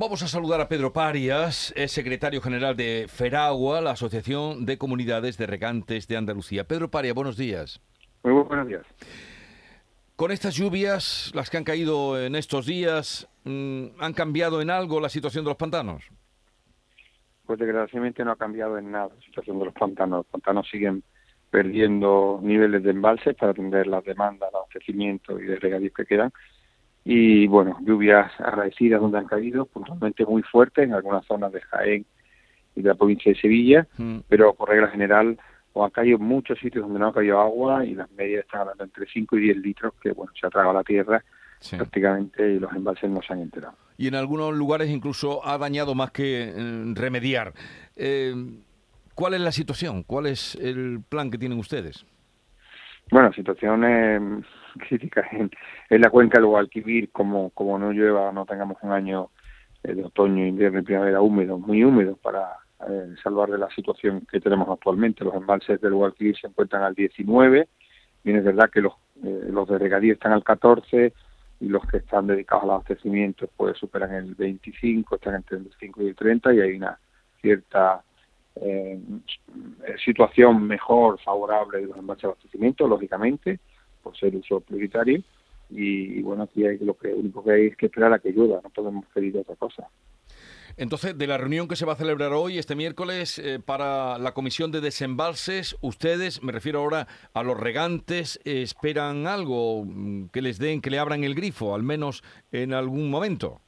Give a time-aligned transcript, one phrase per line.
[0.00, 5.36] Vamos a saludar a Pedro Parias, es secretario general de FERAGUA, la Asociación de Comunidades
[5.38, 6.62] de Regantes de Andalucía.
[6.62, 7.80] Pedro Parias, buenos días.
[8.22, 8.86] Muy buenos días.
[10.14, 15.00] Con estas lluvias, las que han caído en estos días, mm, ¿han cambiado en algo
[15.00, 16.08] la situación de los pantanos?
[17.44, 20.18] Pues desgraciadamente no ha cambiado en nada la situación de los pantanos.
[20.18, 21.02] Los pantanos siguen
[21.50, 26.32] perdiendo niveles de embalses para atender las demandas, los abastecimiento y de regadío que quedan
[27.10, 32.04] y bueno, lluvias agradecidas donde han caído, puntualmente muy fuertes en algunas zonas de Jaén
[32.76, 34.18] y de la provincia de Sevilla, mm.
[34.28, 35.38] pero por regla general
[35.72, 38.60] o ha caído en muchos sitios donde no ha caído agua y las medias están
[38.60, 41.24] hablando entre 5 y 10 litros que bueno se ha tragado la tierra
[41.70, 43.78] prácticamente y los embalses no se han enterado.
[43.96, 47.54] Y en algunos lugares incluso ha dañado más que eh, remediar.
[47.96, 48.34] Eh,
[49.14, 50.02] ¿Cuál es la situación?
[50.02, 52.04] ¿Cuál es el plan que tienen ustedes?
[53.10, 54.44] Bueno, situaciones
[54.88, 55.50] críticas en,
[56.00, 59.30] la cuenca del Guadalquivir, como, como no llueva, no tengamos un año
[59.82, 62.56] eh, de otoño, invierno y primavera húmedo, muy húmedo para
[62.88, 65.24] eh, salvar de la situación que tenemos actualmente.
[65.24, 67.68] Los embalses del Guadalquivir se encuentran al 19,
[68.24, 68.92] bien es verdad que los,
[69.24, 71.12] eh, los de regadío están al 14
[71.60, 76.02] y los que están dedicados al abastecimiento pues superan el 25, están entre el 25
[76.02, 76.98] y el 30 y hay una
[77.40, 78.02] cierta
[78.62, 79.00] eh,
[80.04, 83.60] situación mejor, favorable de los envases de abastecimiento, lógicamente,
[84.02, 85.22] por ser uso prioritario.
[85.70, 88.60] Y, bueno, aquí hay lo que único que hay es que esperar a que llueva,
[88.62, 89.88] no podemos pedir otra cosa.
[90.76, 94.32] Entonces, de la reunión que se va a celebrar hoy, este miércoles, eh, para la
[94.32, 99.84] comisión de desembalses, ustedes, me refiero ahora a los regantes, esperan algo
[100.32, 103.60] que les den, que le abran el grifo, al menos en algún momento.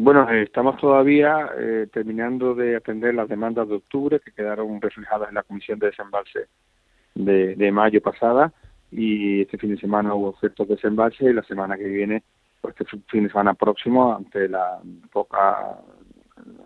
[0.00, 5.28] Bueno, eh, estamos todavía eh, terminando de atender las demandas de octubre que quedaron reflejadas
[5.28, 6.46] en la comisión de desembalse
[7.16, 8.52] de, mayo pasada
[8.92, 12.22] y este fin de semana hubo ciertos desembalses y la semana que viene,
[12.60, 14.78] pues este fin de semana próximo, ante la
[15.10, 15.80] poca,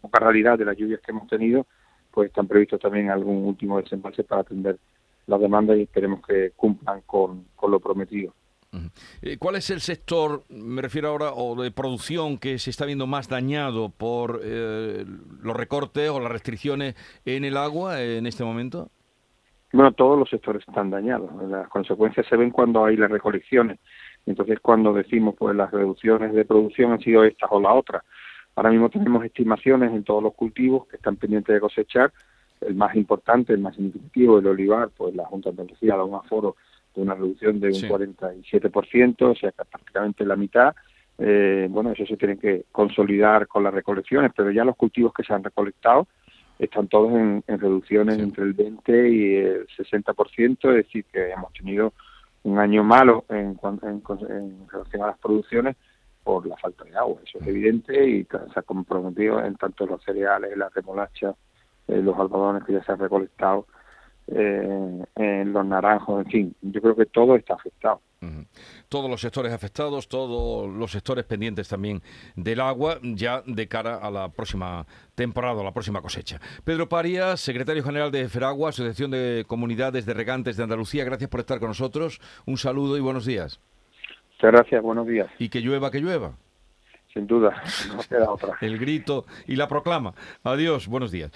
[0.00, 1.66] poca realidad de las lluvias que hemos tenido,
[2.12, 4.78] pues están previstos también algún último desembalse para atender
[5.26, 8.32] las demandas y esperemos que cumplan con lo prometido.
[9.22, 13.06] Eh, ¿Cuál es el sector, me refiero ahora, o de producción que se está viendo
[13.06, 15.04] más dañado por eh,
[15.42, 16.94] los recortes o las restricciones
[17.24, 18.90] en el agua en este momento?
[19.72, 21.30] Bueno, todos los sectores están dañados.
[21.48, 23.78] Las consecuencias se ven cuando hay las recolecciones.
[24.24, 28.02] Entonces, cuando decimos, pues las reducciones de producción han sido estas o la otra.
[28.54, 32.12] Ahora mismo tenemos estimaciones en todos los cultivos que están pendientes de cosechar.
[32.60, 36.14] El más importante, el más significativo, el olivar, pues la Junta de Andalucía da un
[36.14, 36.56] aforo
[36.96, 40.74] una reducción de un 47%, o sea, prácticamente la mitad.
[41.18, 45.22] Eh, bueno, eso se tiene que consolidar con las recolecciones, pero ya los cultivos que
[45.22, 46.06] se han recolectado
[46.58, 51.92] están todos en, reducciones entre el 20 y el 60%, es decir, que hemos tenido
[52.44, 55.76] un año malo en, en, relación a las producciones
[56.22, 60.02] por la falta de agua, eso es evidente y se ha comprometido en tanto los
[60.02, 61.36] cereales, las remolachas,
[61.88, 63.66] eh, los algodones que ya se han recolectado,
[64.28, 68.00] eh, en los naranjos, en fin, yo creo que todo está afectado.
[68.88, 72.02] Todos los sectores afectados, todos los sectores pendientes también
[72.34, 76.40] del agua, ya de cara a la próxima temporada, a la próxima cosecha.
[76.64, 81.40] Pedro Parias, secretario general de Feragua, Asociación de Comunidades de Regantes de Andalucía, gracias por
[81.40, 82.20] estar con nosotros.
[82.46, 83.60] Un saludo y buenos días.
[84.32, 85.28] Muchas gracias, buenos días.
[85.38, 86.32] Y que llueva, que llueva.
[87.12, 87.62] Sin duda,
[87.94, 88.56] no queda otra.
[88.60, 90.14] El grito y la proclama.
[90.42, 91.30] Adiós, buenos días.